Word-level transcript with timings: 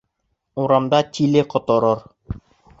Урамда 0.63 1.03
тиле 1.19 1.45
ҡоторор. 1.55 2.05